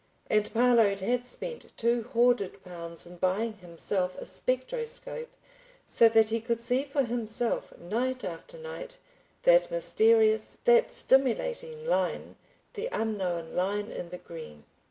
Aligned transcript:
And 0.31 0.51
Parload 0.51 1.01
had 1.01 1.23
spent 1.25 1.77
two 1.77 2.01
hoarded 2.11 2.63
pounds 2.63 3.05
in 3.05 3.17
buying 3.17 3.53
himself 3.53 4.15
a 4.17 4.25
spectroscope, 4.25 5.29
so 5.85 6.09
that 6.09 6.29
he 6.29 6.41
could 6.41 6.59
see 6.59 6.83
for 6.85 7.03
himself, 7.03 7.71
night 7.77 8.23
after 8.23 8.57
night, 8.57 8.97
that 9.43 9.69
mysterious, 9.69 10.57
that 10.65 10.91
stimulating 10.91 11.85
line—the 11.85 12.89
unknown 12.91 13.53
line 13.53 13.91
in 13.91 14.09
the 14.09 14.17
green. 14.17 14.63